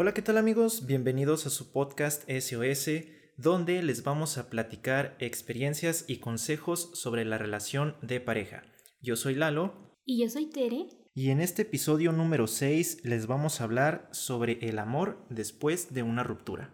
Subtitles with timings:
[0.00, 0.86] Hola, ¿qué tal amigos?
[0.86, 2.88] Bienvenidos a su podcast SOS,
[3.36, 8.62] donde les vamos a platicar experiencias y consejos sobre la relación de pareja.
[9.00, 9.98] Yo soy Lalo.
[10.04, 10.86] Y yo soy Tere.
[11.14, 16.04] Y en este episodio número 6 les vamos a hablar sobre el amor después de
[16.04, 16.72] una ruptura.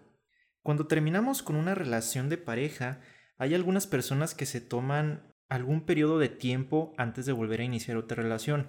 [0.62, 3.00] Cuando terminamos con una relación de pareja,
[3.38, 7.96] hay algunas personas que se toman algún periodo de tiempo antes de volver a iniciar
[7.96, 8.66] otra relación,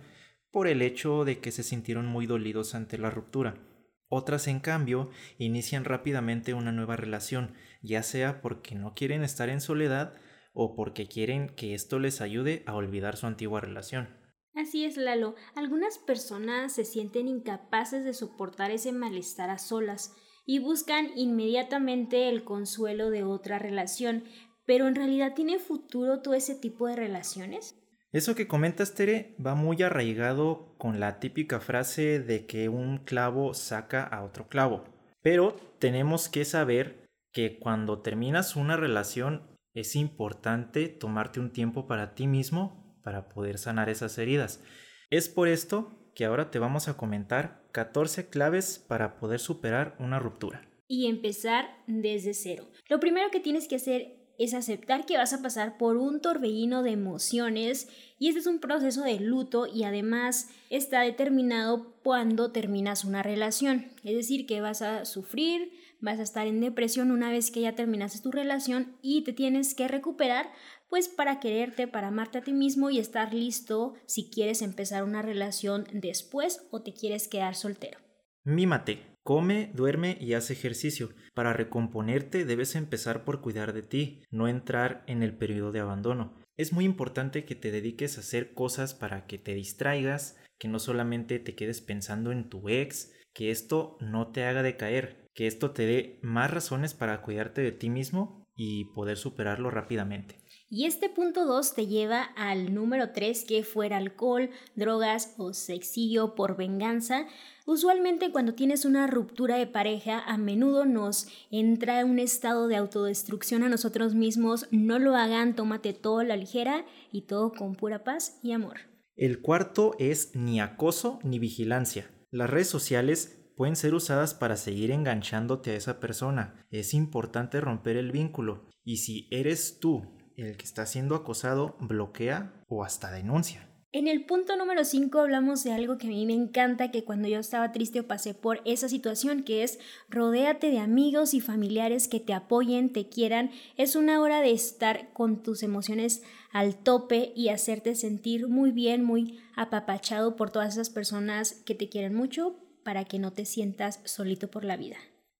[0.49, 3.74] por el hecho de que se sintieron muy dolidos ante la ruptura.
[4.17, 9.59] Otras, en cambio, inician rápidamente una nueva relación, ya sea porque no quieren estar en
[9.59, 10.13] soledad
[10.53, 14.07] o porque quieren que esto les ayude a olvidar su antigua relación.
[14.53, 15.35] Así es, Lalo.
[15.53, 22.45] Algunas personas se sienten incapaces de soportar ese malestar a solas y buscan inmediatamente el
[22.45, 24.23] consuelo de otra relación,
[24.65, 27.84] pero en realidad tiene futuro todo ese tipo de relaciones.
[28.15, 33.53] Eso que comentas, Tere, va muy arraigado con la típica frase de que un clavo
[33.53, 34.85] saca a otro clavo.
[35.21, 37.03] Pero tenemos que saber
[37.33, 43.57] que cuando terminas una relación es importante tomarte un tiempo para ti mismo para poder
[43.57, 44.63] sanar esas heridas.
[45.09, 50.19] Es por esto que ahora te vamos a comentar 14 claves para poder superar una
[50.19, 50.65] ruptura.
[50.87, 52.69] Y empezar desde cero.
[52.87, 56.83] Lo primero que tienes que hacer es aceptar que vas a pasar por un torbellino
[56.83, 57.87] de emociones
[58.19, 63.87] y este es un proceso de luto y además está determinado cuando terminas una relación.
[64.03, 67.75] Es decir, que vas a sufrir, vas a estar en depresión una vez que ya
[67.75, 70.51] terminaste tu relación y te tienes que recuperar
[70.89, 75.21] pues para quererte, para amarte a ti mismo y estar listo si quieres empezar una
[75.21, 77.99] relación después o te quieres quedar soltero.
[78.43, 79.14] Mímate.
[79.25, 81.09] Come, duerme y haz ejercicio.
[81.33, 86.35] Para recomponerte debes empezar por cuidar de ti, no entrar en el periodo de abandono.
[86.57, 90.77] Es muy importante que te dediques a hacer cosas para que te distraigas, que no
[90.77, 95.71] solamente te quedes pensando en tu ex, que esto no te haga decaer, que esto
[95.71, 100.39] te dé más razones para cuidarte de ti mismo y poder superarlo rápidamente.
[100.77, 106.35] Y este punto 2 te lleva al número 3 que fuera alcohol, drogas o sexillo
[106.35, 107.27] por venganza.
[107.65, 113.63] Usualmente cuando tienes una ruptura de pareja, a menudo nos entra un estado de autodestrucción
[113.63, 114.67] a nosotros mismos.
[114.69, 118.79] No lo hagan, tómate todo a la ligera y todo con pura paz y amor.
[119.15, 122.11] El cuarto es ni acoso ni vigilancia.
[122.31, 126.67] Las redes sociales pueden ser usadas para seguir enganchándote a esa persona.
[126.69, 128.67] Es importante romper el vínculo.
[128.83, 133.67] Y si eres tú el que está siendo acosado, bloquea o hasta denuncia.
[133.95, 137.29] En el punto número 5 hablamos de algo que a mí me encanta, que cuando
[137.29, 139.79] yo estaba triste o pasé por esa situación, que es
[140.09, 143.51] rodéate de amigos y familiares que te apoyen, te quieran.
[143.77, 149.01] Es una hora de estar con tus emociones al tope y hacerte sentir muy bien,
[149.01, 154.01] muy apapachado por todas esas personas que te quieren mucho para que no te sientas
[154.03, 154.97] solito por la vida.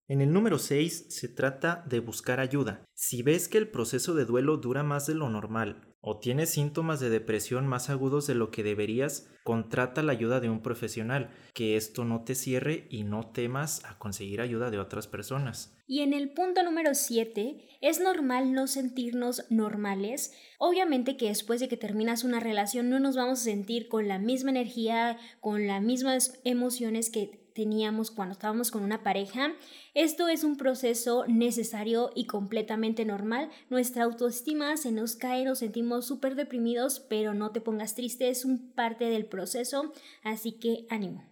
[0.07, 2.85] En el número 6 se trata de buscar ayuda.
[2.93, 6.99] Si ves que el proceso de duelo dura más de lo normal o tienes síntomas
[6.99, 11.75] de depresión más agudos de lo que deberías, contrata la ayuda de un profesional, que
[11.75, 15.75] esto no te cierre y no temas a conseguir ayuda de otras personas.
[15.87, 20.33] Y en el punto número 7, es normal no sentirnos normales.
[20.59, 24.19] Obviamente que después de que terminas una relación no nos vamos a sentir con la
[24.19, 29.53] misma energía, con las mismas emociones que teníamos cuando estábamos con una pareja.
[29.95, 33.49] Esto es un proceso necesario y completamente normal.
[33.69, 38.45] Nuestra autoestima se nos cae, nos sentimos súper deprimidos, pero no te pongas triste, es
[38.45, 41.23] un parte del proceso, así que ánimo.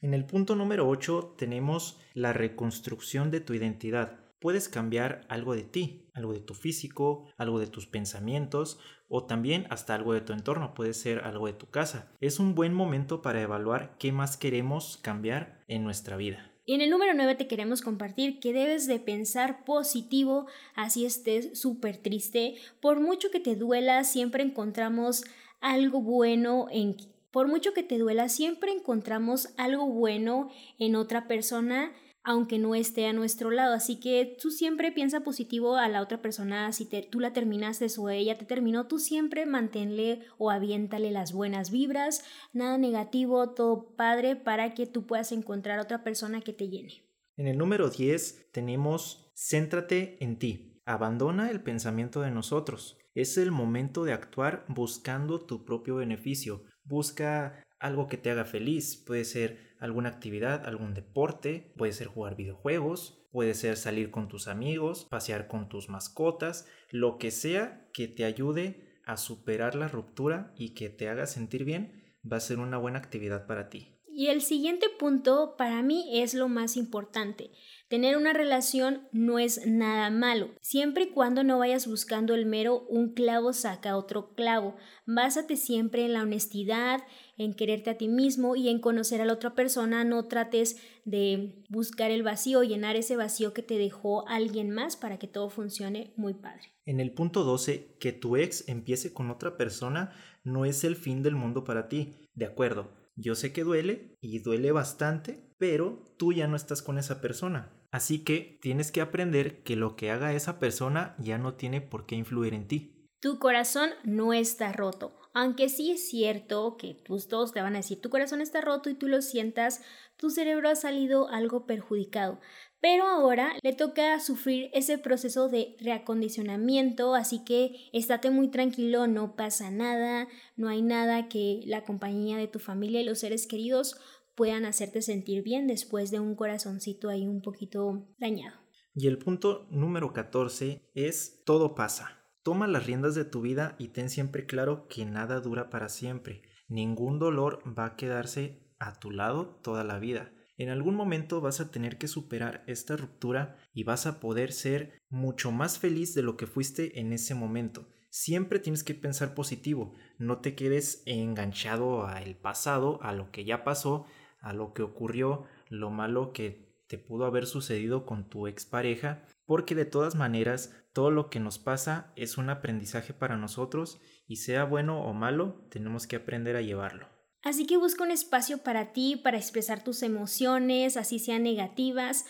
[0.00, 4.27] En el punto número 8 tenemos la reconstrucción de tu identidad.
[4.40, 8.78] Puedes cambiar algo de ti, algo de tu físico, algo de tus pensamientos
[9.08, 12.12] o también hasta algo de tu entorno, puede ser algo de tu casa.
[12.20, 16.52] Es un buen momento para evaluar qué más queremos cambiar en nuestra vida.
[16.66, 21.58] Y en el número 9 te queremos compartir que debes de pensar positivo, así estés
[21.58, 22.56] súper triste.
[22.80, 25.24] Por mucho que te duela, siempre encontramos
[25.60, 26.96] algo bueno en...
[27.30, 31.92] Por mucho que te duela, siempre encontramos algo bueno en otra persona
[32.28, 33.72] aunque no esté a nuestro lado.
[33.72, 36.70] Así que tú siempre piensa positivo a la otra persona.
[36.72, 41.70] Si tú la terminaste o ella te terminó, tú siempre manténle o aviéntale las buenas
[41.70, 42.22] vibras,
[42.52, 47.02] nada negativo, todo padre para que tú puedas encontrar otra persona que te llene.
[47.38, 50.82] En el número 10 tenemos céntrate en ti.
[50.84, 52.98] Abandona el pensamiento de nosotros.
[53.14, 56.64] Es el momento de actuar buscando tu propio beneficio.
[56.84, 58.96] Busca algo que te haga feliz.
[58.96, 64.48] Puede ser alguna actividad, algún deporte, puede ser jugar videojuegos, puede ser salir con tus
[64.48, 70.52] amigos, pasear con tus mascotas, lo que sea que te ayude a superar la ruptura
[70.56, 73.97] y que te haga sentir bien, va a ser una buena actividad para ti.
[74.18, 77.52] Y el siguiente punto para mí es lo más importante.
[77.86, 82.84] Tener una relación no es nada malo, siempre y cuando no vayas buscando el mero
[82.88, 84.74] un clavo saca otro clavo.
[85.06, 87.04] Básate siempre en la honestidad,
[87.36, 90.02] en quererte a ti mismo y en conocer a la otra persona.
[90.02, 95.20] No trates de buscar el vacío, llenar ese vacío que te dejó alguien más para
[95.20, 96.72] que todo funcione muy padre.
[96.86, 100.10] En el punto 12, que tu ex empiece con otra persona
[100.42, 102.16] no es el fin del mundo para ti.
[102.34, 106.98] De acuerdo, yo sé que duele y duele bastante, pero tú ya no estás con
[106.98, 107.72] esa persona.
[107.90, 112.06] Así que tienes que aprender que lo que haga esa persona ya no tiene por
[112.06, 113.08] qué influir en ti.
[113.20, 115.16] Tu corazón no está roto.
[115.40, 118.90] Aunque sí es cierto que tus dos te van a decir tu corazón está roto
[118.90, 119.82] y tú lo sientas,
[120.16, 122.40] tu cerebro ha salido algo perjudicado.
[122.80, 129.36] Pero ahora le toca sufrir ese proceso de reacondicionamiento, así que estate muy tranquilo, no
[129.36, 130.26] pasa nada,
[130.56, 133.96] no hay nada que la compañía de tu familia y los seres queridos
[134.34, 138.58] puedan hacerte sentir bien después de un corazoncito ahí un poquito dañado.
[138.92, 142.17] Y el punto número 14 es todo pasa.
[142.48, 146.40] Toma las riendas de tu vida y ten siempre claro que nada dura para siempre.
[146.66, 150.32] Ningún dolor va a quedarse a tu lado toda la vida.
[150.56, 155.02] En algún momento vas a tener que superar esta ruptura y vas a poder ser
[155.10, 157.86] mucho más feliz de lo que fuiste en ese momento.
[158.08, 163.62] Siempre tienes que pensar positivo, no te quedes enganchado al pasado, a lo que ya
[163.62, 164.06] pasó,
[164.40, 169.74] a lo que ocurrió, lo malo que te pudo haber sucedido con tu expareja, porque
[169.74, 174.64] de todas maneras todo lo que nos pasa es un aprendizaje para nosotros y sea
[174.64, 177.06] bueno o malo, tenemos que aprender a llevarlo.
[177.42, 182.24] Así que busca un espacio para ti, para expresar tus emociones, así sean negativas.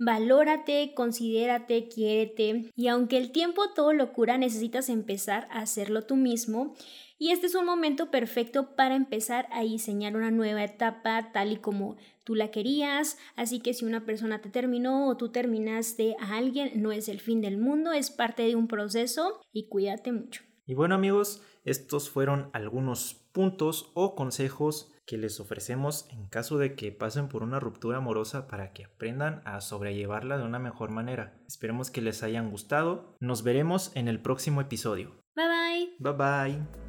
[0.00, 6.14] Valórate, considérate, quiérete y aunque el tiempo todo lo cura, necesitas empezar a hacerlo tú
[6.14, 6.76] mismo
[7.18, 11.56] y este es un momento perfecto para empezar a diseñar una nueva etapa tal y
[11.56, 13.18] como tú la querías.
[13.34, 17.18] Así que si una persona te terminó o tú terminaste a alguien, no es el
[17.18, 20.47] fin del mundo, es parte de un proceso y cuídate mucho.
[20.68, 26.74] Y bueno amigos, estos fueron algunos puntos o consejos que les ofrecemos en caso de
[26.74, 31.40] que pasen por una ruptura amorosa para que aprendan a sobrellevarla de una mejor manera.
[31.46, 33.16] Esperemos que les hayan gustado.
[33.18, 35.16] Nos veremos en el próximo episodio.
[35.34, 35.96] Bye bye.
[35.98, 36.87] Bye bye.